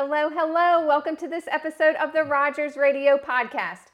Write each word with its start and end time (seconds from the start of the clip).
Hello, 0.00 0.30
hello. 0.30 0.86
Welcome 0.86 1.16
to 1.16 1.26
this 1.26 1.48
episode 1.50 1.96
of 1.96 2.12
the 2.12 2.22
Rogers 2.22 2.76
Radio 2.76 3.16
Podcast. 3.18 3.88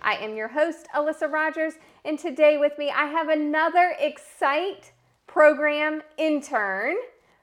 I 0.00 0.14
am 0.14 0.34
your 0.34 0.48
host, 0.48 0.86
Alyssa 0.94 1.30
Rogers, 1.30 1.74
and 2.06 2.18
today 2.18 2.56
with 2.56 2.78
me 2.78 2.90
I 2.90 3.04
have 3.04 3.28
another 3.28 3.94
Excite 4.00 4.92
program 5.26 6.00
intern, 6.16 6.96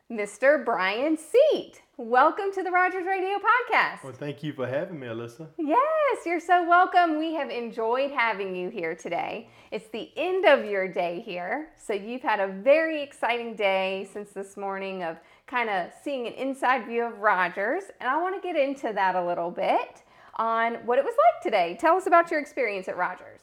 Mr. 0.09 0.65
Brian 0.65 1.17
Seate. 1.17 1.82
Welcome 1.97 2.45
to 2.55 2.63
the 2.63 2.71
Rogers 2.71 3.05
Radio 3.05 3.37
Podcast. 3.37 4.03
Well, 4.03 4.13
thank 4.13 4.41
you 4.41 4.51
for 4.51 4.65
having 4.65 4.99
me, 4.99 5.05
Alyssa. 5.05 5.47
Yes, 5.59 6.25
you're 6.25 6.39
so 6.39 6.67
welcome. 6.67 7.19
We 7.19 7.35
have 7.35 7.51
enjoyed 7.51 8.09
having 8.09 8.55
you 8.55 8.69
here 8.69 8.95
today. 8.95 9.47
It's 9.69 9.87
the 9.89 10.09
end 10.17 10.43
of 10.43 10.65
your 10.65 10.87
day 10.87 11.21
here, 11.23 11.69
so 11.77 11.93
you've 11.93 12.23
had 12.23 12.39
a 12.39 12.47
very 12.47 13.03
exciting 13.03 13.55
day 13.55 14.09
since 14.11 14.31
this 14.31 14.57
morning 14.57 15.03
of 15.03 15.17
kind 15.45 15.69
of 15.69 15.91
seeing 16.03 16.25
an 16.25 16.33
inside 16.33 16.87
view 16.87 17.03
of 17.03 17.19
Rogers, 17.19 17.83
and 18.01 18.09
I 18.09 18.19
want 18.19 18.35
to 18.35 18.41
get 18.41 18.55
into 18.55 18.91
that 18.91 19.13
a 19.13 19.23
little 19.23 19.51
bit 19.51 20.01
on 20.37 20.77
what 20.87 20.97
it 20.97 21.05
was 21.05 21.13
like 21.13 21.43
today. 21.43 21.77
Tell 21.79 21.95
us 21.95 22.07
about 22.07 22.31
your 22.31 22.39
experience 22.39 22.87
at 22.87 22.97
Rogers. 22.97 23.41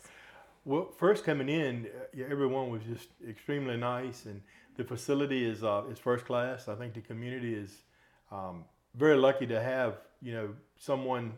Well, 0.64 0.90
first 0.98 1.22
coming 1.22 1.48
in, 1.48 1.86
uh, 1.86 2.24
everyone 2.28 2.68
was 2.68 2.82
just 2.82 3.10
extremely 3.28 3.76
nice, 3.76 4.26
and 4.26 4.42
the 4.76 4.82
facility 4.82 5.48
is 5.48 5.62
uh, 5.62 5.84
is 5.88 6.00
first 6.00 6.24
class. 6.24 6.66
I 6.66 6.74
think 6.74 6.94
the 6.94 7.00
community 7.00 7.54
is 7.54 7.84
um, 8.30 8.64
very 8.94 9.16
lucky 9.16 9.46
to 9.46 9.60
have 9.60 9.94
you 10.22 10.32
know 10.32 10.48
someone 10.76 11.32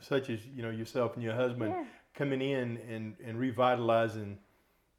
such 0.00 0.30
as 0.30 0.44
you 0.46 0.62
know 0.62 0.70
yourself 0.70 1.14
and 1.14 1.22
your 1.22 1.34
husband 1.34 1.72
Yeah. 1.72 1.84
coming 2.14 2.40
in 2.40 2.78
and, 2.88 3.16
and 3.24 3.38
revitalizing 3.38 4.38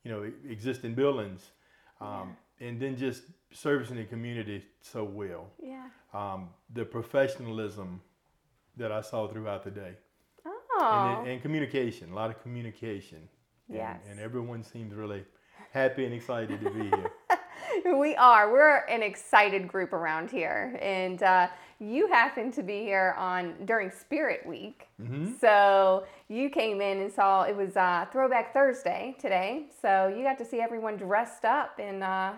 you 0.03 0.11
know 0.11 0.31
existing 0.49 0.93
buildings 0.95 1.51
um, 2.01 2.35
and 2.59 2.79
then 2.79 2.95
just 2.97 3.23
servicing 3.51 3.97
the 3.97 4.05
community 4.05 4.63
so 4.81 5.03
well. 5.03 5.47
Yeah. 5.61 5.87
um, 6.13 6.49
the 6.73 6.85
professionalism 6.85 8.01
that 8.77 8.91
I 8.91 9.01
saw 9.01 9.27
throughout 9.27 9.63
the 9.63 9.71
day. 9.71 9.93
Oh, 10.45 11.19
and, 11.21 11.27
and 11.27 11.41
communication 11.41 12.11
a 12.11 12.15
lot 12.15 12.29
of 12.29 12.41
communication. 12.41 13.27
And, 13.69 14.11
and 14.11 14.19
everyone 14.19 14.63
seems 14.63 14.93
really 14.93 15.25
happy 15.71 16.05
and 16.05 16.13
excited 16.13 16.59
to 16.61 16.69
be 16.71 16.83
here 16.89 17.11
we 17.97 18.15
are. 18.15 18.51
We're 18.51 18.85
an 18.85 19.03
excited 19.03 19.67
group 19.67 19.93
around 19.93 20.31
here, 20.31 20.77
and 20.81 21.21
uh, 21.23 21.47
you 21.79 22.07
happen 22.07 22.51
to 22.53 22.63
be 22.63 22.79
here 22.79 23.15
on 23.17 23.53
during 23.65 23.91
Spirit 23.91 24.45
Week. 24.45 24.87
Mhm. 25.01 25.39
So 25.39 26.05
you 26.27 26.49
came 26.49 26.81
in 26.81 26.99
and 26.99 27.11
saw 27.11 27.43
it 27.43 27.55
was 27.55 27.77
uh, 27.77 28.05
Throwback 28.11 28.53
Thursday 28.53 29.15
today. 29.19 29.65
So 29.81 30.07
you 30.07 30.23
got 30.23 30.37
to 30.39 30.45
see 30.45 30.59
everyone 30.59 30.97
dressed 30.97 31.45
up 31.45 31.79
in 31.79 32.03
uh, 32.03 32.33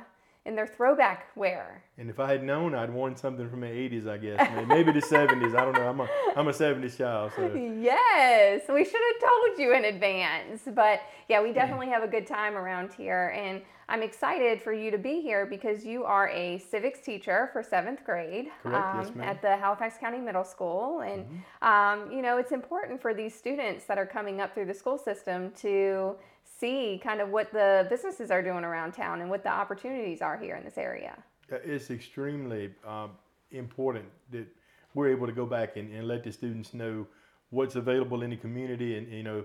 in 0.46 0.56
their 0.56 0.66
throwback 0.68 1.28
wear. 1.36 1.84
And 2.00 2.10
if 2.10 2.20
I 2.20 2.28
had 2.32 2.44
known, 2.44 2.74
I'd 2.74 2.90
worn 2.92 3.16
something 3.16 3.48
from 3.50 3.62
the 3.62 3.68
'80s, 3.68 4.08
I 4.08 4.18
guess, 4.18 4.68
maybe 4.68 4.92
the 4.92 5.02
'70s. 5.02 5.56
I 5.56 5.64
don't 5.66 5.74
know. 5.74 5.88
I'm 5.88 6.00
a 6.00 6.08
I'm 6.36 6.48
a 6.48 6.52
'70s 6.52 6.98
child, 6.98 7.32
so 7.36 7.54
Yes, 7.54 8.62
we 8.68 8.84
should 8.84 9.02
have 9.14 9.30
told 9.30 9.60
you 9.60 9.74
in 9.74 9.86
advance. 9.86 10.62
But 10.74 11.02
yeah, 11.30 11.42
we 11.42 11.54
definitely 11.54 11.88
have 11.90 12.04
a 12.04 12.08
good 12.08 12.28
time 12.28 12.56
around 12.56 12.94
here. 12.94 13.34
And 13.36 13.62
I'm 13.92 14.04
excited 14.04 14.62
for 14.62 14.72
you 14.72 14.90
to 14.90 14.98
be 14.98 15.20
here 15.20 15.46
because 15.46 15.86
you 15.86 16.06
are 16.06 16.30
a 16.30 16.60
civics 16.60 17.02
teacher 17.02 17.50
for 17.52 17.62
seventh 17.62 18.06
grade 18.06 18.48
um, 18.64 18.72
yes. 18.72 19.10
Mm-hmm. 19.10 19.22
at 19.22 19.42
the 19.42 19.58
Halifax 19.58 19.98
County 19.98 20.20
Middle 20.20 20.46
School. 20.46 21.02
And, 21.02 21.26
um, 21.62 22.10
you 22.10 22.22
know, 22.22 22.38
it's 22.38 22.54
important 22.54 23.02
for 23.02 23.14
these 23.14 23.36
students 23.36 23.84
that 23.88 23.98
are 23.98 24.06
coming 24.06 24.40
up 24.40 24.54
through 24.54 24.68
the 24.68 24.74
school 24.74 24.98
system 24.98 25.52
to 25.58 26.16
see 26.46 27.02
kind 27.04 27.20
of 27.20 27.32
what 27.32 27.52
the 27.52 27.86
businesses 27.90 28.32
are 28.32 28.42
doing 28.42 28.64
around 28.64 28.94
town 28.94 29.20
and 29.20 29.30
what 29.30 29.44
the 29.44 29.52
opportunities 29.52 30.22
are 30.22 30.38
here 30.38 30.56
in 30.56 30.64
this 30.64 30.78
area. 30.78 31.22
uh, 31.52 31.58
it's 31.66 31.92
extremely 31.92 32.70
um, 32.88 33.12
important 33.52 34.06
that 34.32 34.48
we're 34.94 35.10
able 35.10 35.28
to 35.28 35.34
go 35.34 35.46
back 35.46 35.76
and, 35.76 35.94
and 35.94 36.08
let 36.08 36.24
the 36.24 36.32
students 36.32 36.74
know 36.74 37.06
what's 37.50 37.76
available 37.76 38.24
in 38.24 38.30
the 38.30 38.38
community, 38.38 38.98
and 38.98 39.12
you 39.12 39.24
know, 39.24 39.44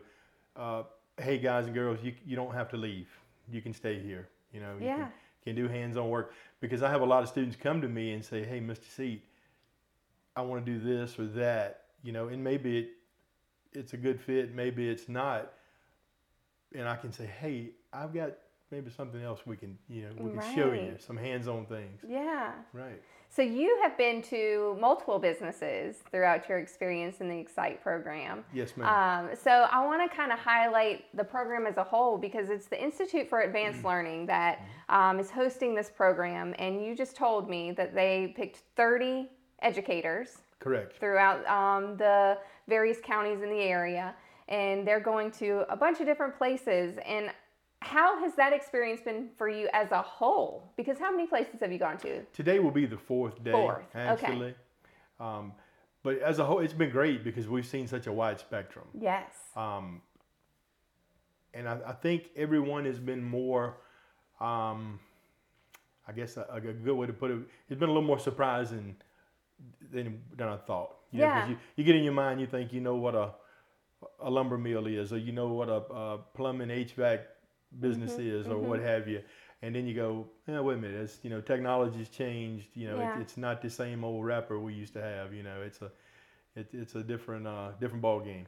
uh, 0.54 0.84
hey 1.20 1.36
guys 1.36 1.66
and 1.66 1.74
girls, 1.74 1.98
you 2.00 2.14
you 2.24 2.36
don't 2.36 2.54
have 2.54 2.68
to 2.68 2.76
leave. 2.76 3.08
You 3.50 3.60
can 3.60 3.74
stay 3.74 3.98
here. 3.98 4.28
You 4.56 4.62
know, 4.62 4.76
you 4.78 4.86
Yeah. 4.86 4.96
can, 4.96 5.12
can 5.44 5.54
do 5.54 5.68
hands-on 5.68 6.08
work 6.08 6.32
because 6.60 6.82
I 6.82 6.88
have 6.88 7.02
a 7.02 7.04
lot 7.04 7.22
of 7.22 7.28
students 7.28 7.56
come 7.56 7.82
to 7.82 7.88
me 7.88 8.14
and 8.14 8.24
say, 8.24 8.42
hey, 8.42 8.58
Mr. 8.58 8.88
Seate, 8.90 9.22
I 10.34 10.40
want 10.40 10.64
to 10.64 10.72
do 10.72 10.78
this 10.78 11.18
or 11.18 11.26
that. 11.26 11.82
You 12.02 12.12
know, 12.12 12.28
and 12.28 12.42
maybe 12.42 12.78
it 12.78 12.88
it's 13.72 13.92
a 13.92 13.98
good 13.98 14.18
fit, 14.18 14.54
maybe 14.54 14.88
it's 14.88 15.08
not. 15.10 15.52
And 16.74 16.88
I 16.88 16.96
can 16.96 17.12
say, 17.12 17.26
hey, 17.26 17.72
I've 17.92 18.14
got 18.14 18.32
maybe 18.70 18.90
something 18.90 19.22
else 19.22 19.40
we 19.46 19.56
can, 19.56 19.78
you 19.88 20.02
know, 20.02 20.08
we 20.18 20.30
can 20.30 20.54
show 20.54 20.72
you 20.72 20.96
some 20.98 21.16
hands-on 21.16 21.66
things. 21.66 22.00
Yeah. 22.06 22.52
Right. 22.72 23.00
So 23.28 23.42
you 23.42 23.78
have 23.82 23.98
been 23.98 24.22
to 24.22 24.76
multiple 24.80 25.18
businesses 25.18 25.96
throughout 26.10 26.48
your 26.48 26.58
experience 26.58 27.20
in 27.20 27.28
the 27.28 27.38
Excite 27.38 27.82
program. 27.82 28.44
Yes, 28.52 28.76
ma'am. 28.76 29.28
Um, 29.28 29.36
so 29.36 29.50
I 29.50 29.84
want 29.84 30.08
to 30.08 30.16
kind 30.16 30.32
of 30.32 30.38
highlight 30.38 31.04
the 31.14 31.24
program 31.24 31.66
as 31.66 31.76
a 31.76 31.84
whole 31.84 32.18
because 32.18 32.48
it's 32.48 32.66
the 32.66 32.82
Institute 32.82 33.28
for 33.28 33.40
Advanced 33.40 33.78
Mm-hmm. 33.78 33.86
Learning 33.86 34.26
that 34.26 34.60
um, 34.88 35.18
is 35.18 35.30
hosting 35.30 35.74
this 35.74 35.90
program, 35.90 36.54
and 36.58 36.82
you 36.82 36.94
just 36.94 37.16
told 37.16 37.50
me 37.50 37.72
that 37.72 37.94
they 37.94 38.32
picked 38.36 38.62
30 38.76 39.28
educators 39.60 40.38
Correct. 40.60 40.96
throughout 40.98 41.44
um, 41.46 41.96
the 41.96 42.38
various 42.68 42.98
counties 43.02 43.42
in 43.42 43.50
the 43.50 43.60
area, 43.60 44.14
and 44.48 44.86
they're 44.86 45.00
going 45.00 45.30
to 45.32 45.64
a 45.68 45.76
bunch 45.76 46.00
of 46.00 46.06
different 46.06 46.38
places. 46.38 46.96
And 47.04 47.30
how 47.82 48.18
has 48.20 48.34
that 48.36 48.52
experience 48.52 49.00
been 49.02 49.28
for 49.36 49.48
you 49.48 49.68
as 49.72 49.92
a 49.92 50.02
whole? 50.02 50.72
Because 50.76 50.98
how 50.98 51.10
many 51.10 51.26
places 51.26 51.60
have 51.60 51.72
you 51.72 51.78
gone 51.78 51.98
to? 51.98 52.22
Today 52.32 52.58
will 52.58 52.70
be 52.70 52.86
the 52.86 52.96
fourth 52.96 53.42
day, 53.44 53.52
Fourth, 53.52 53.84
okay. 53.94 54.00
actually. 54.00 54.54
Um, 55.20 55.52
but 56.02 56.18
as 56.20 56.38
a 56.38 56.44
whole, 56.44 56.60
it's 56.60 56.72
been 56.72 56.90
great 56.90 57.22
because 57.24 57.48
we've 57.48 57.66
seen 57.66 57.86
such 57.86 58.06
a 58.06 58.12
wide 58.12 58.38
spectrum. 58.38 58.86
Yes. 58.98 59.32
Um, 59.54 60.00
and 61.52 61.68
I, 61.68 61.78
I 61.86 61.92
think 61.92 62.30
everyone 62.36 62.84
has 62.86 62.98
been 62.98 63.22
more, 63.22 63.76
um, 64.40 64.98
I 66.06 66.12
guess 66.14 66.36
a, 66.36 66.46
a 66.50 66.60
good 66.60 66.96
way 66.96 67.06
to 67.06 67.12
put 67.12 67.30
it, 67.30 67.38
it's 67.68 67.78
been 67.78 67.88
a 67.88 67.92
little 67.92 68.06
more 68.06 68.18
surprising 68.18 68.96
than, 69.92 70.22
than 70.36 70.48
I 70.48 70.56
thought. 70.56 70.96
You 71.12 71.20
know, 71.20 71.26
Yeah. 71.26 71.48
you, 71.48 71.56
you 71.76 71.84
get 71.84 71.96
in 71.96 72.04
your 72.04 72.12
mind, 72.12 72.40
you 72.40 72.46
think 72.46 72.72
you 72.72 72.80
know 72.80 72.96
what 72.96 73.14
a, 73.14 73.30
a 74.20 74.30
lumber 74.30 74.58
mill 74.58 74.86
is, 74.86 75.12
or 75.12 75.18
you 75.18 75.32
know 75.32 75.48
what 75.48 75.68
a, 75.68 75.76
a 75.92 76.18
plumbing 76.34 76.68
HVAC 76.68 77.20
business 77.80 78.18
Mm-hmm, 78.18 78.20
is, 78.20 78.48
or 78.48 78.58
what 78.58 78.80
have 78.80 79.08
you. 79.08 79.22
And 79.62 79.74
then 79.74 79.86
you 79.86 79.94
go, 79.94 80.26
yeah, 80.46 80.60
wait 80.60 80.74
a 80.74 80.78
minute, 80.78 81.00
it's, 81.00 81.18
you 81.22 81.30
know, 81.30 81.40
technology's 81.40 82.08
changed. 82.08 82.68
You 82.74 82.88
know, 82.88 82.98
Yeah. 82.98 83.14
it, 83.16 83.20
it's 83.22 83.36
not 83.36 83.62
the 83.62 83.70
same 83.70 84.04
old 84.04 84.24
wrapper 84.24 84.58
we 84.58 84.74
used 84.74 84.92
to 84.94 85.02
have. 85.02 85.32
You 85.32 85.42
know, 85.42 85.62
it's 85.62 85.80
a, 85.82 85.90
it, 86.54 86.68
it's 86.72 86.94
a 86.94 87.02
different, 87.02 87.46
uh, 87.46 87.72
different 87.80 88.02
ball 88.02 88.20
game. 88.20 88.46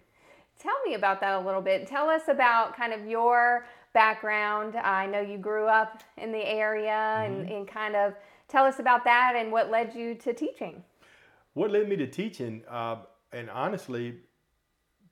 Tell 0.58 0.80
me 0.86 0.94
about 0.94 1.20
that 1.20 1.34
a 1.34 1.40
little 1.40 1.60
bit. 1.62 1.86
Tell 1.86 2.08
us 2.10 2.22
about 2.28 2.76
kind 2.76 2.92
of 2.92 3.06
your 3.06 3.66
background. 3.92 4.76
I 4.76 5.06
know 5.06 5.20
you 5.20 5.38
grew 5.38 5.66
up 5.66 6.02
in 6.16 6.32
the 6.32 6.44
area 6.46 7.22
and, 7.24 7.48
and 7.48 7.66
kind 7.68 7.94
of 7.96 8.14
tell 8.48 8.64
us 8.64 8.78
about 8.80 9.04
that 9.04 9.34
and 9.36 9.52
what 9.52 9.70
led 9.70 9.94
you 9.94 10.14
to 10.16 10.32
teaching. 10.32 10.82
What 11.54 11.70
led 11.70 11.88
me 11.88 11.96
to 11.96 12.06
teaching, 12.06 12.62
uh, 12.68 12.96
and 13.32 13.50
honestly, 13.50 14.16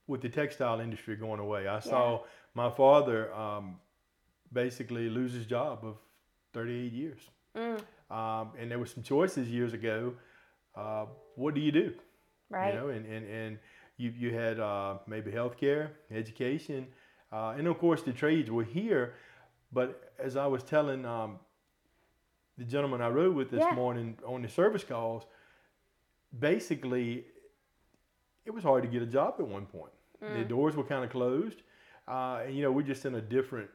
with 0.06 0.20
the 0.20 0.28
textile 0.28 0.80
industry 0.80 1.16
going 1.16 1.40
away, 1.40 1.66
I 1.66 1.80
saw 1.80 2.22
my 2.54 2.70
father 2.70 3.32
um, 3.34 3.76
basically 4.52 5.08
lose 5.10 5.32
his 5.32 5.46
job 5.46 5.84
of 5.84 5.96
38 6.52 6.92
years. 6.92 7.20
Mm, 7.56 7.80
Um, 8.10 8.52
and 8.58 8.70
there 8.70 8.78
were 8.78 8.86
some 8.86 9.02
choices 9.02 9.48
years 9.48 9.72
ago. 9.72 10.14
Uh, 10.74 11.06
what 11.36 11.54
do 11.54 11.60
you 11.60 11.72
do? 11.72 11.92
right? 12.50 12.74
You 12.74 12.80
know, 12.80 12.88
and, 12.88 13.04
and, 13.06 13.26
and 13.28 13.58
you, 13.96 14.12
you 14.16 14.32
had 14.34 14.60
uh, 14.60 14.98
maybe 15.06 15.30
healthcare, 15.32 15.90
education, 16.10 16.86
uh, 17.32 17.54
and 17.58 17.66
of 17.66 17.78
course 17.78 18.02
the 18.02 18.12
trades 18.12 18.50
were 18.50 18.62
here. 18.64 19.14
But 19.72 20.12
as 20.18 20.36
I 20.36 20.46
was 20.46 20.62
telling 20.62 21.04
um, 21.04 21.38
the 22.56 22.64
gentleman 22.64 23.00
I 23.02 23.08
rode 23.08 23.34
with 23.34 23.50
this 23.50 23.64
Yeah. 23.64 23.74
morning 23.74 24.16
on 24.24 24.42
the 24.42 24.48
service 24.48 24.84
calls, 24.84 25.24
basically 26.38 27.24
it 28.44 28.50
was 28.52 28.62
hard 28.62 28.82
to 28.84 28.88
get 28.88 29.02
a 29.02 29.06
job 29.06 29.34
at 29.38 29.46
one 29.48 29.66
point. 29.66 29.92
The 30.20 30.44
doors 30.44 30.74
were 30.76 30.84
kind 30.84 31.04
of 31.04 31.10
closed. 31.10 31.62
Uh, 32.08 32.42
and, 32.46 32.56
you 32.56 32.62
know, 32.62 32.72
we're 32.72 32.82
just 32.82 33.04
in 33.04 33.14
a 33.16 33.20
different 33.20 33.68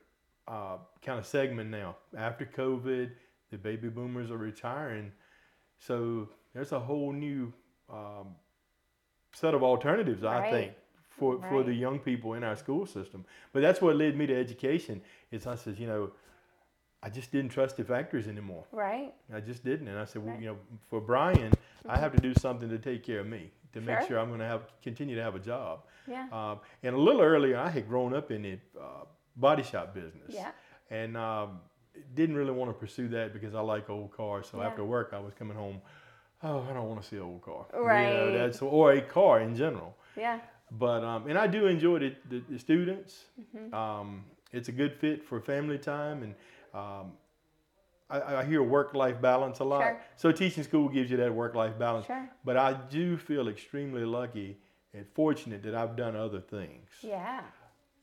uh, 0.47 0.77
kind 1.01 1.19
of 1.19 1.25
segment 1.25 1.69
now. 1.69 1.95
After 2.17 2.45
COVID, 2.45 3.11
the 3.51 3.57
baby 3.57 3.89
boomers 3.89 4.31
are 4.31 4.37
retiring. 4.37 5.11
So 5.79 6.29
there's 6.53 6.71
a 6.71 6.79
whole 6.79 7.11
new 7.11 7.53
um, 7.89 8.35
set 9.33 9.53
of 9.53 9.63
alternatives, 9.63 10.23
I 10.23 10.49
think, 10.51 10.73
for, 11.09 11.41
for 11.49 11.63
the 11.63 11.73
young 11.73 11.99
people 11.99 12.33
in 12.35 12.43
our 12.43 12.55
school 12.55 12.85
system. 12.85 13.25
But 13.53 13.61
that's 13.61 13.81
what 13.81 13.95
led 13.95 14.15
me 14.15 14.25
to 14.27 14.35
education. 14.35 15.01
Is 15.31 15.47
I 15.47 15.55
said, 15.55 15.79
you 15.79 15.87
know, 15.87 16.11
I 17.03 17.09
just 17.09 17.31
didn't 17.31 17.49
trust 17.49 17.77
the 17.77 17.83
factories 17.83 18.27
anymore. 18.27 18.65
Right? 18.71 19.13
I 19.33 19.39
just 19.39 19.63
didn't. 19.63 19.87
And 19.87 19.97
I 19.97 20.05
said, 20.05 20.23
well, 20.23 20.33
Right. 20.33 20.41
you 20.41 20.47
know, 20.49 20.57
for 20.89 21.01
Brian, 21.01 21.51
I 21.87 21.97
have 21.97 22.13
to 22.13 22.21
do 22.21 22.33
something 22.35 22.69
to 22.69 22.77
take 22.77 23.03
care 23.03 23.21
of 23.21 23.27
me 23.27 23.49
to 23.73 23.81
make 23.81 23.97
Sure. 23.99 24.07
sure 24.09 24.19
I'm 24.19 24.27
going 24.27 24.39
to 24.39 24.45
have 24.45 24.61
continue 24.83 25.15
to 25.15 25.23
have 25.23 25.33
a 25.35 25.39
job. 25.39 25.85
Yeah. 26.07 26.27
Um, 26.31 26.59
and 26.83 26.95
a 26.95 26.99
little 26.99 27.21
earlier, 27.21 27.57
I 27.57 27.69
had 27.69 27.87
grown 27.87 28.13
up 28.13 28.29
in 28.29 28.43
the 28.43 28.59
uh, 28.79 29.05
body 29.35 29.63
shop 29.63 29.93
business. 29.93 30.29
Yeah. 30.29 30.51
And 30.89 31.15
um, 31.17 31.59
didn't 32.15 32.35
really 32.35 32.51
want 32.51 32.69
to 32.69 32.73
pursue 32.73 33.07
that 33.09 33.33
because 33.33 33.55
I 33.55 33.61
like 33.61 33.89
old 33.89 34.11
cars. 34.15 34.47
So 34.51 34.57
Yeah. 34.59 34.67
after 34.67 34.83
work, 34.83 35.11
I 35.13 35.19
was 35.19 35.33
coming 35.33 35.55
home. 35.57 35.81
Oh, 36.43 36.65
I 36.69 36.73
don't 36.73 36.87
want 36.89 37.01
to 37.01 37.07
see 37.07 37.17
an 37.17 37.23
old 37.23 37.41
car. 37.41 37.65
You 37.73 37.79
know, 37.79 37.85
Right. 37.85 38.31
that's 38.31 38.61
or 38.61 38.93
a 38.93 39.01
car 39.01 39.41
in 39.41 39.55
general. 39.55 39.95
Yeah. 40.17 40.39
But 40.71 41.03
um, 41.03 41.27
and 41.29 41.37
I 41.37 41.47
do 41.47 41.67
enjoy 41.67 41.99
the, 41.99 42.15
the, 42.29 42.43
the 42.49 42.59
students. 42.59 43.25
Mm-hmm. 43.39 43.73
Um, 43.73 44.23
it's 44.51 44.69
a 44.69 44.71
good 44.71 44.93
fit 44.95 45.23
for 45.23 45.39
family 45.39 45.77
time, 45.77 46.23
and 46.23 46.35
um, 46.73 47.11
I, 48.09 48.37
I 48.37 48.45
hear 48.45 48.63
work-life 48.63 49.21
balance 49.21 49.59
a 49.59 49.63
lot. 49.63 49.81
Sure. 49.81 50.01
So 50.17 50.31
teaching 50.31 50.63
school 50.63 50.89
gives 50.89 51.09
you 51.11 51.17
that 51.17 51.33
work-life 51.33 51.77
balance. 51.77 52.05
Sure. 52.05 52.29
But 52.43 52.57
I 52.57 52.73
do 52.73 53.17
feel 53.17 53.47
extremely 53.47 54.03
lucky 54.03 54.57
and 54.93 55.05
fortunate 55.13 55.63
that 55.63 55.75
I've 55.75 55.95
done 55.95 56.15
other 56.15 56.41
things. 56.41 56.89
Yeah. 57.01 57.41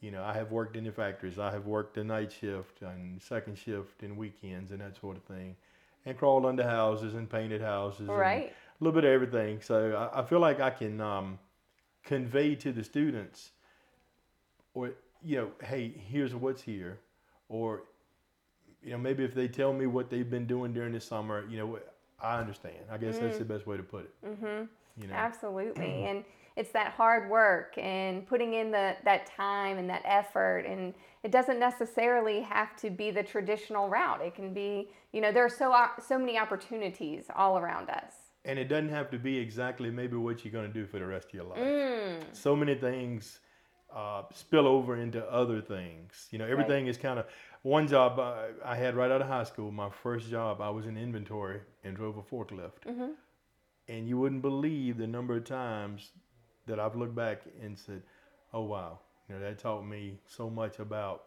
You 0.01 0.13
know, 0.13 0.23
I 0.23 0.33
have 0.35 0.53
worked 0.53 0.77
in 0.77 0.85
the 0.85 0.93
factories. 0.93 1.39
I 1.39 1.51
have 1.51 1.67
worked 1.67 1.95
the 1.95 2.05
night 2.05 2.33
shift 2.33 2.83
and 2.83 3.21
second 3.21 3.59
shift 3.59 4.03
and 4.03 4.17
weekends 4.17 4.71
and 4.71 4.81
that 4.81 4.97
sort 5.01 5.17
of 5.17 5.25
thing, 5.25 5.57
and 6.07 6.17
crawled 6.17 6.47
under 6.47 6.63
houses 6.63 7.15
and 7.15 7.29
painted 7.29 7.61
houses. 7.61 8.09
Right. 8.09 8.53
a 8.81 8.85
little 8.85 9.01
bit 9.01 9.05
of 9.05 9.13
everything. 9.13 9.61
So 9.61 10.11
I, 10.15 10.21
I 10.21 10.25
feel 10.25 10.39
like 10.41 10.61
I 10.61 10.71
can 10.71 11.01
um, 11.01 11.39
convey 12.05 12.55
to 12.57 12.73
the 12.73 12.85
students, 12.85 13.51
or 14.75 14.93
you 15.25 15.37
know, 15.39 15.51
hey, 15.65 15.93
here's 16.09 16.35
what's 16.35 16.63
here, 16.63 17.01
or 17.49 17.83
you 18.83 18.93
know, 18.93 18.99
maybe 18.99 19.25
if 19.25 19.35
they 19.35 19.49
tell 19.49 19.73
me 19.73 19.87
what 19.87 20.11
they've 20.11 20.31
been 20.31 20.47
doing 20.47 20.73
during 20.73 20.93
the 20.93 21.01
summer, 21.01 21.45
you 21.49 21.59
know, 21.59 21.81
I 22.21 22.39
understand. 22.41 22.77
I 22.91 22.99
guess 22.99 23.19
that's 23.19 23.39
the 23.39 23.45
best 23.45 23.67
way 23.67 23.77
to 23.77 23.83
put 23.83 24.05
it. 24.05 24.27
Mm-hmm. 24.27 24.65
You 25.01 25.09
know, 25.09 25.15
Absolutely. 25.15 26.05
And 26.09 26.25
it's 26.57 26.73
that 26.73 26.91
hard 26.91 27.31
work 27.31 27.79
and 27.79 28.27
putting 28.27 28.55
in 28.55 28.73
the 28.73 28.97
that 29.05 29.27
time 29.27 29.79
and 29.79 29.89
that 29.89 30.03
effort 30.05 30.65
and 30.67 30.93
it 31.23 31.31
doesn't 31.31 31.61
necessarily 31.61 32.41
have 32.41 32.75
to 32.77 32.91
be 32.91 33.11
the 33.13 33.23
traditional 33.23 33.89
route. 33.89 34.21
It 34.23 34.35
can 34.35 34.53
be, 34.53 34.89
you 35.13 35.21
know, 35.21 35.31
there 35.31 35.45
are 35.45 35.49
so 35.49 35.73
so 36.05 36.19
many 36.19 36.37
opportunities 36.39 37.27
all 37.37 37.59
around 37.59 37.91
us. 37.91 38.13
and 38.45 38.59
it 38.59 38.69
doesn't 38.69 38.89
have 38.89 39.11
to 39.11 39.19
be 39.19 39.37
exactly 39.39 39.91
maybe 39.91 40.17
what 40.17 40.45
you're 40.45 40.53
going 40.53 40.67
to 40.67 40.73
do 40.73 40.87
for 40.87 40.99
the 40.99 41.07
rest 41.07 41.29
of 41.29 41.35
your 41.35 41.45
life. 41.45 41.59
Mm. 41.61 42.23
So 42.33 42.57
many 42.57 42.75
things 42.75 43.41
uh, 43.95 44.23
spill 44.33 44.67
over 44.67 44.97
into 44.97 45.25
other 45.31 45.61
things. 45.61 46.27
You 46.31 46.39
know, 46.39 46.47
everything 46.47 46.87
is 46.87 46.97
kind 46.97 47.19
of 47.19 47.27
one 47.63 47.87
job 47.89 48.19
I, 48.19 48.49
I 48.65 48.77
had 48.77 48.95
right 48.97 49.11
out 49.11 49.21
of 49.21 49.29
high 49.29 49.45
school. 49.45 49.71
My 49.71 49.91
first 49.91 50.31
job, 50.31 50.61
I 50.61 50.71
was 50.71 50.87
in 50.87 50.97
inventory 50.97 51.61
and 51.85 51.97
drove 51.97 52.17
a 52.17 52.23
forklift. 52.23 52.83
Mhm. 52.87 53.15
And 53.89 54.09
you 54.09 54.19
wouldn't 54.19 54.43
believe 54.43 54.99
the 54.99 55.07
number 55.07 55.37
of 55.37 55.45
times 55.45 56.13
that 56.67 56.79
I've 56.79 56.95
looked 56.97 57.15
back 57.15 57.43
and 57.63 57.79
said, 57.79 58.03
"Oh 58.53 58.63
wow, 58.63 58.99
you 59.29 59.35
know 59.35 59.41
that 59.41 59.59
taught 59.59 59.83
me 59.87 60.19
so 60.27 60.51
much 60.51 60.79
about 60.79 61.25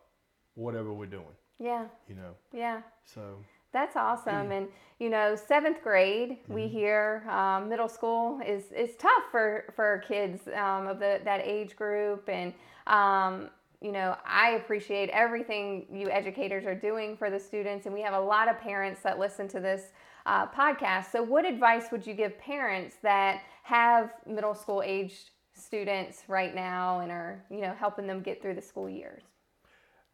whatever 0.56 0.94
we're 0.94 1.08
doing." 1.08 1.36
Yeah. 1.60 1.88
You 2.08 2.16
know, 2.16 2.36
Yeah. 2.52 2.82
so 3.04 3.44
That's 3.72 3.96
awesome. 3.96 4.52
And 4.52 4.68
you 5.00 5.10
know, 5.10 5.36
seventh 5.36 5.82
grade, 5.82 6.40
we 6.50 6.68
hear 6.68 7.24
um, 7.30 7.70
middle 7.70 7.88
school 7.88 8.40
is 8.46 8.72
is 8.72 8.96
tough 8.98 9.24
for 9.32 9.64
for 9.76 10.04
kids 10.08 10.48
um, 10.50 10.88
of 10.88 11.00
the 11.00 11.22
that 11.24 11.42
age 11.44 11.76
group. 11.76 12.28
And 12.30 12.54
um, 12.88 13.50
you 13.82 13.92
know, 13.92 14.16
I 14.26 14.52
appreciate 14.52 15.10
everything 15.10 15.88
you 15.92 16.10
educators 16.10 16.66
are 16.66 16.76
doing 16.76 17.18
for 17.18 17.30
the 17.30 17.40
students. 17.40 17.86
And 17.88 17.96
we 17.96 18.02
have 18.02 18.14
a 18.14 18.20
lot 18.20 18.48
of 18.48 18.60
parents 18.60 19.02
that 19.02 19.18
listen 19.20 19.48
to 19.50 19.60
this 19.60 19.92
uh, 20.28 20.48
podcast. 20.48 21.12
So, 21.12 21.24
what 21.24 21.46
advice 21.46 21.86
would 21.92 22.06
you 22.06 22.14
give 22.14 22.38
parents 22.40 22.98
that 23.02 23.42
have 23.64 24.14
middle 24.28 24.54
school 24.54 24.84
aged 24.86 25.32
students 25.54 26.24
right 26.28 26.56
now 26.56 27.00
and 27.02 27.12
are 27.12 27.44
you 27.50 27.60
know 27.62 27.74
helping 27.74 28.08
them 28.08 28.22
get 28.22 28.42
through 28.42 28.54
the 28.56 28.62
school 28.62 28.90
years? 28.90 29.24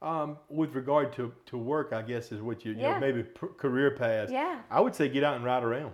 um, 0.01 0.37
with 0.47 0.75
regard 0.75 1.11
to, 1.13 1.33
to 1.47 1.57
work, 1.57 1.91
I 1.91 2.03
guess 2.03 2.31
is 2.31 2.39
what 2.41 2.63
you, 2.63 2.73
you 2.73 2.81
Yeah. 2.81 2.93
know 2.93 2.99
maybe 2.99 3.25
career 3.57 3.91
paths. 3.91 4.31
Yeah. 4.31 4.61
I 4.69 4.79
would 4.79 4.93
say 4.93 5.09
get 5.09 5.23
out 5.23 5.35
and 5.35 5.43
ride 5.43 5.63
around. 5.63 5.91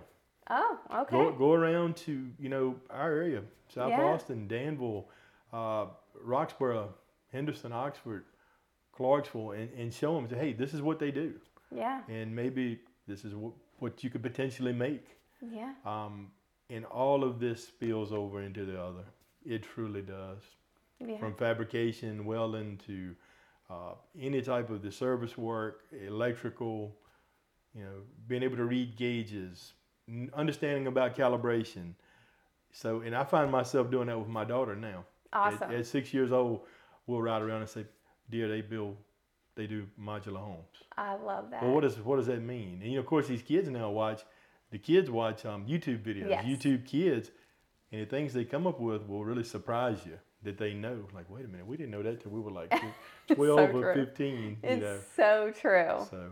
Oh, 0.50 0.78
okay. 0.94 1.16
Go, 1.16 1.32
go 1.32 1.52
around 1.54 1.96
to 1.98 2.28
you 2.38 2.48
know 2.50 2.76
our 2.90 3.10
area, 3.10 3.42
South 3.68 3.88
Yeah. 3.90 4.02
Boston, 4.02 4.46
Danville, 4.46 5.08
uh, 5.54 5.86
Roxboro, 6.24 6.88
Henderson, 7.34 7.72
Oxford, 7.72 8.24
Clarksville, 8.92 9.50
and, 9.50 9.68
and 9.76 9.92
show 9.92 10.14
them, 10.14 10.28
say, 10.30 10.36
hey, 10.36 10.52
this 10.52 10.72
is 10.72 10.80
what 10.80 10.98
they 10.98 11.10
do, 11.10 11.34
Yeah. 11.74 12.00
and 12.08 12.34
maybe 12.34 12.78
this 13.08 13.24
is 13.24 13.34
what, 13.34 13.52
what 13.80 14.02
you 14.04 14.08
could 14.08 14.22
potentially 14.22 14.72
make. 14.72 15.04
Yeah. 15.42 15.72
Um, 15.84 16.28
and 16.70 16.84
all 16.86 17.24
of 17.24 17.40
this 17.40 17.66
spills 17.66 18.12
over 18.12 18.40
into 18.40 18.64
the 18.64 18.80
other. 18.80 19.04
It 19.44 19.62
truly 19.64 20.00
does. 20.00 20.40
Yeah. 21.00 21.18
From 21.18 21.34
fabrication, 21.34 22.24
welding 22.24 22.78
to 22.86 23.14
uh, 23.68 23.94
any 24.18 24.40
type 24.40 24.70
of 24.70 24.80
the 24.82 24.92
service 24.92 25.36
work, 25.36 25.80
electrical, 26.06 26.96
you 27.74 27.82
know, 27.82 27.96
being 28.28 28.42
able 28.44 28.56
to 28.56 28.64
read 28.64 28.96
gauges, 28.96 29.72
understanding 30.32 30.86
about 30.86 31.16
calibration. 31.16 31.94
So, 32.72 33.00
and 33.00 33.14
I 33.14 33.24
find 33.24 33.50
myself 33.50 33.90
doing 33.90 34.06
that 34.06 34.18
with 34.18 34.28
my 34.28 34.44
daughter 34.44 34.76
now. 34.76 35.04
At- 35.32 35.54
Awesome. 35.54 35.72
At, 35.72 35.84
six 35.86 36.14
years 36.14 36.30
old, 36.30 36.60
we'll 37.06 37.22
ride 37.22 37.42
around 37.42 37.60
and 37.60 37.68
say, 37.70 37.86
"Dear, 38.30 38.48
they 38.48 38.60
build, 38.60 38.96
they 39.54 39.66
do 39.66 39.86
modular 40.00 40.38
homes." 40.40 40.82
I 40.96 41.14
love 41.14 41.50
that. 41.50 41.62
Well, 41.62 41.72
what 41.72 41.82
does 41.82 41.98
what 41.98 42.16
does 42.16 42.26
that 42.26 42.40
mean? 42.42 42.80
And 42.82 42.90
you 42.90 42.94
know, 42.94 43.00
of 43.00 43.06
course, 43.06 43.26
these 43.28 43.42
kids 43.42 43.68
now 43.68 43.90
watch, 43.90 44.22
the 44.70 44.78
kids 44.78 45.10
watch 45.10 45.44
um, 45.44 45.66
YouTube 45.66 46.02
videos, 46.02 46.28
Yes. 46.30 46.44
YouTube 46.44 46.86
Kids, 46.86 47.30
and 47.92 48.00
the 48.02 48.06
things 48.06 48.32
they 48.32 48.44
come 48.44 48.66
up 48.66 48.80
with 48.80 49.06
will 49.08 49.24
really 49.24 49.44
surprise 49.44 49.98
you 50.04 50.18
that 50.42 50.58
they 50.58 50.74
know. 50.74 51.06
Like, 51.14 51.28
wait 51.30 51.44
a 51.44 51.48
minute, 51.48 51.66
we 51.66 51.76
didn't 51.76 51.90
know 51.92 52.02
that 52.02 52.20
till 52.20 52.30
we 52.32 52.40
were 52.40 52.50
like 52.50 52.72
So 53.28 53.34
12 53.34 53.74
or 53.74 53.82
true. 53.94 54.04
15. 54.06 54.58
it's 54.62 54.74
you 54.74 54.80
know, 54.80 54.98
so 55.16 55.52
true. 55.58 56.06
so 56.10 56.30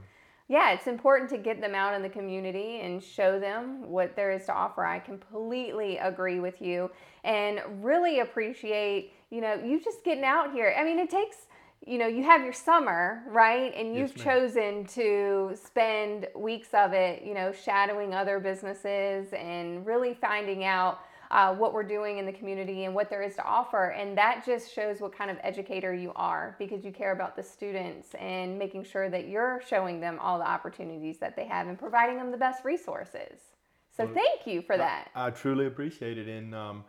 Yeah, 0.49 0.73
it's 0.73 0.87
important 0.87 1.31
to 1.31 1.39
get 1.39 1.61
them 1.61 1.75
out 1.75 1.95
in 1.95 2.03
the 2.03 2.09
community 2.11 2.81
and 2.81 3.03
show 3.03 3.41
them 3.41 3.89
what 3.89 4.15
there 4.17 4.31
is 4.31 4.45
to 4.47 4.53
offer. 4.53 4.85
I 4.85 4.99
completely 4.99 5.97
agree 5.99 6.41
with 6.41 6.61
you 6.61 6.91
and 7.25 7.61
really 7.83 8.21
appreciate, 8.21 9.15
you 9.33 9.41
know, 9.41 9.55
you 9.55 9.81
just 9.81 10.05
getting 10.05 10.25
out 10.25 10.53
here. 10.53 10.75
I 10.79 10.85
mean, 10.85 10.99
it 10.99 11.09
takes, 11.09 11.37
you 11.87 11.97
know, 11.97 12.07
you 12.07 12.23
have 12.23 12.45
your 12.45 12.53
summer, 12.53 13.23
right? 13.29 13.73
And 13.75 13.97
you've 13.97 14.15
ma'am. 14.19 14.25
chosen 14.25 14.87
to 14.89 15.55
spend 15.55 16.29
weeks 16.37 16.69
of 16.75 16.93
it, 16.93 17.23
you 17.25 17.33
know, 17.33 17.51
shadowing 17.51 18.13
other 18.13 18.39
businesses 18.39 19.33
and 19.33 19.87
really 19.87 20.13
finding 20.13 20.65
out 20.65 21.01
uh, 21.31 21.55
what 21.55 21.73
we're 21.73 21.83
doing 21.83 22.19
in 22.19 22.27
the 22.27 22.33
community 22.33 22.85
and 22.85 22.95
what 22.95 23.09
there 23.09 23.23
is 23.23 23.35
to 23.37 23.43
offer. 23.43 23.93
And 23.93 24.19
that 24.19 24.45
just 24.45 24.71
shows 24.71 25.01
what 25.01 25.17
kind 25.17 25.31
of 25.31 25.39
educator 25.43 25.95
you 25.95 26.13
are 26.15 26.55
because 26.59 26.85
you 26.85 26.93
care 26.93 27.13
about 27.13 27.35
the 27.35 27.43
students 27.43 28.09
and 28.21 28.59
making 28.59 28.85
sure 28.85 29.09
that 29.09 29.29
you're 29.29 29.63
showing 29.67 29.99
them 29.99 30.19
all 30.21 30.37
the 30.37 30.47
opportunities 30.47 31.17
that 31.21 31.37
they 31.37 31.47
have 31.47 31.69
and 31.69 31.79
providing 31.79 32.19
them 32.19 32.33
the 32.33 32.37
best 32.37 32.67
resources. 32.67 33.41
So 33.97 34.05
Well, 34.05 34.13
thank 34.15 34.47
you 34.47 34.61
for 34.61 34.77
that. 34.77 35.11
I, 35.15 35.29
I 35.29 35.31
truly 35.31 35.65
appreciate 35.67 36.19
it, 36.19 36.29
and 36.29 36.55
um, 36.55 36.85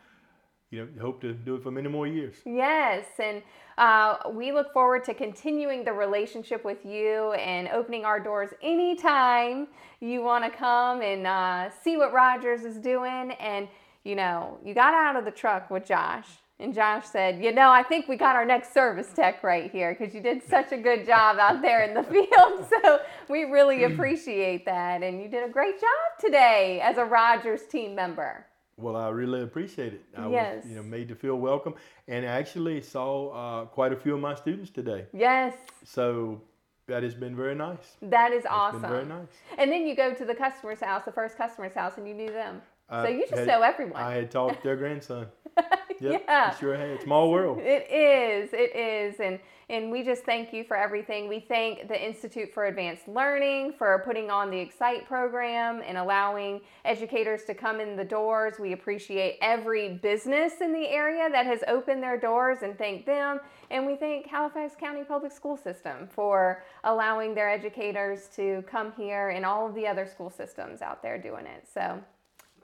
you 0.73 0.89
know, 0.95 1.01
hope 1.01 1.21
to 1.21 1.33
do 1.33 1.55
it 1.55 1.61
for 1.61 1.69
many 1.69 1.87
more 1.87 2.07
years. 2.07 2.35
Yes, 2.45 3.05
and 3.19 3.43
uh, 3.77 4.17
we 4.31 4.51
look 4.51 4.73
forward 4.73 5.03
to 5.03 5.13
continuing 5.13 5.83
the 5.83 5.93
relationship 5.93 6.65
with 6.65 6.83
you 6.83 7.33
and 7.33 7.67
opening 7.67 8.05
our 8.05 8.19
doors 8.19 8.49
anytime 8.63 9.67
you 9.99 10.23
want 10.23 10.43
to 10.43 10.49
come 10.49 11.01
and 11.01 11.27
uh, 11.27 11.69
see 11.83 11.95
what 11.95 12.11
Rogers 12.11 12.61
is 12.61 12.77
doing. 12.77 13.31
And, 13.39 13.67
you 14.03 14.15
know, 14.15 14.57
you 14.65 14.73
got 14.73 14.95
out 14.95 15.15
of 15.15 15.25
the 15.25 15.31
truck 15.31 15.69
with 15.69 15.85
Josh. 15.85 16.27
And 16.59 16.73
Josh 16.73 17.05
said, 17.05 17.43
You 17.43 17.51
know, 17.51 17.69
I 17.69 17.83
think 17.83 18.07
we 18.07 18.15
got 18.15 18.35
our 18.35 18.45
next 18.45 18.73
service 18.73 19.09
tech 19.13 19.43
right 19.43 19.71
here 19.71 19.95
because 19.97 20.15
you 20.15 20.21
did 20.21 20.41
such 20.47 20.71
a 20.71 20.77
good 20.77 21.05
job 21.05 21.37
out 21.37 21.61
there 21.61 21.83
in 21.83 21.93
the 21.93 22.03
field. 22.11 22.67
So 22.69 22.99
we 23.29 23.43
really 23.43 23.83
appreciate 23.91 24.65
that. 24.65 25.03
And 25.03 25.21
you 25.21 25.27
did 25.27 25.43
a 25.43 25.51
great 25.51 25.79
job 25.79 26.19
today 26.19 26.79
as 26.81 26.97
a 26.97 27.05
Rogers 27.05 27.61
team 27.69 27.95
member. 27.95 28.45
Well, 28.77 28.95
I 28.95 29.09
really 29.09 29.43
appreciate 29.43 29.93
it. 29.93 30.01
I 30.17 30.27
Yes. 30.27 30.63
was, 30.63 30.71
you 30.71 30.75
know, 30.77 30.83
made 30.83 31.07
to 31.09 31.15
feel 31.15 31.35
welcome, 31.35 31.75
and 32.07 32.25
actually 32.25 32.81
saw 32.81 33.29
uh, 33.29 33.65
quite 33.65 33.93
a 33.93 33.95
few 33.95 34.15
of 34.15 34.19
my 34.19 34.35
students 34.35 34.71
today. 34.71 35.05
Yes, 35.13 35.53
So 35.83 36.41
that 36.87 37.03
has 37.03 37.13
been 37.15 37.35
very 37.35 37.55
nice. 37.55 37.97
that 38.01 38.31
is 38.31 38.39
It's 38.39 38.47
awesome. 38.49 38.81
been 38.81 38.89
very 38.89 39.05
nice. 39.05 39.27
And 39.57 39.71
then 39.71 39.85
you 39.85 39.95
go 39.95 40.13
to 40.13 40.25
the 40.25 40.35
customer's 40.35 40.79
house, 40.81 41.03
the 41.05 41.11
first 41.11 41.37
customer's 41.37 41.73
house, 41.73 41.97
and 41.97 42.07
you 42.07 42.13
knew 42.13 42.31
them. 42.31 42.61
I 42.89 43.03
so 43.03 43.09
you 43.09 43.21
just 43.21 43.33
had- 43.33 43.47
know 43.47 43.61
everyone. 43.61 44.01
I 44.01 44.13
had 44.15 44.31
taught 44.31 44.61
their 44.63 44.75
grandson. 44.75 45.27
Yep, 45.99 46.23
Yeah. 46.27 46.55
Sure 46.57 46.75
had. 46.75 47.01
Small 47.01 47.31
world. 47.31 47.59
It 47.59 47.89
is, 47.89 48.49
it 48.51 48.75
is. 48.75 49.19
And 49.19 49.39
and 49.69 49.89
we 49.89 50.03
just 50.03 50.23
thank 50.23 50.51
you 50.51 50.65
for 50.65 50.75
everything. 50.75 51.29
We 51.29 51.39
thank 51.39 51.87
the 51.87 52.05
Institute 52.05 52.53
for 52.53 52.65
Advanced 52.65 53.07
Learning 53.07 53.73
for 53.77 54.01
putting 54.05 54.29
on 54.29 54.51
the 54.51 54.59
Excite 54.59 55.07
program 55.07 55.81
and 55.87 55.97
allowing 55.97 56.59
educators 56.83 57.45
to 57.45 57.53
come 57.53 57.79
in 57.79 57.95
the 57.95 58.03
doors. 58.03 58.55
We 58.59 58.73
appreciate 58.73 59.37
every 59.41 59.93
business 59.93 60.53
in 60.59 60.73
the 60.73 60.89
area 60.89 61.29
that 61.31 61.45
has 61.45 61.63
opened 61.67 62.03
their 62.03 62.19
doors 62.19 62.59
and 62.61 62.77
thank 62.77 63.05
them. 63.05 63.39
And 63.71 63.85
we 63.85 63.95
thank 63.95 64.27
Halifax 64.27 64.75
County 64.77 65.03
Public 65.05 65.31
School 65.31 65.55
System 65.55 66.09
for 66.11 66.63
allowing 66.83 67.33
their 67.33 67.49
educators 67.49 68.27
to 68.35 68.63
come 68.69 68.91
here 68.97 69.29
and 69.29 69.45
all 69.45 69.67
of 69.67 69.73
the 69.75 69.87
other 69.87 70.05
school 70.05 70.29
systems 70.29 70.81
out 70.81 71.01
there 71.01 71.17
doing 71.17 71.45
it. 71.45 71.67
So 71.73 71.99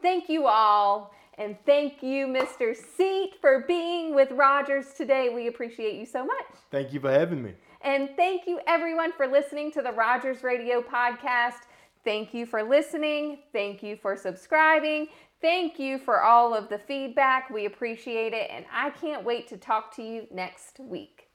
thank 0.01 0.29
you 0.29 0.47
all 0.47 1.13
And 1.37 1.55
thank 1.65 2.03
you, 2.03 2.27
Mr. 2.27 2.75
Seate, 2.75 3.35
for 3.39 3.63
being 3.65 4.13
with 4.13 4.29
Rogers 4.31 4.87
today. 4.93 5.29
We 5.33 5.47
appreciate 5.47 5.95
you 5.95 6.05
so 6.05 6.25
much. 6.25 6.45
Thank 6.69 6.91
you 6.91 6.99
for 6.99 7.09
having 7.09 7.41
me. 7.41 7.53
And 7.81 8.09
thank 8.17 8.45
you, 8.45 8.59
everyone, 8.67 9.13
for 9.13 9.25
listening 9.25 9.71
to 9.71 9.81
the 9.81 9.93
Rogers 9.93 10.43
Radio 10.43 10.81
podcast. 10.81 11.61
Thank 12.03 12.33
you 12.33 12.45
for 12.45 12.61
listening. 12.61 13.39
Thank 13.53 13.81
you 13.81 13.95
for 13.95 14.17
subscribing. 14.17 15.07
Thank 15.41 15.79
you 15.79 15.97
for 15.97 16.21
all 16.21 16.53
of 16.53 16.67
the 16.67 16.77
feedback. 16.77 17.49
We 17.49 17.65
appreciate 17.65 18.33
it. 18.33 18.49
And 18.51 18.65
I 18.69 18.89
can't 18.89 19.23
wait 19.23 19.47
to 19.47 19.57
talk 19.57 19.95
to 19.95 20.03
you 20.03 20.27
next 20.31 20.77
week. 20.81 21.28